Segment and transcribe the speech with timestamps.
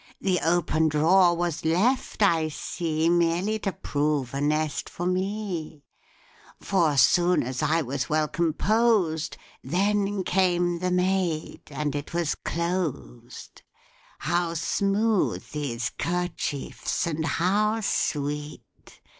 [0.19, 5.83] The open drawer was left, I see, Merely to prove a nest for me,
[6.59, 13.61] For soon as I was well composed, Then came the maid, and it was closed,
[14.17, 18.63] How smooth these 'kerchiefs, and how sweet!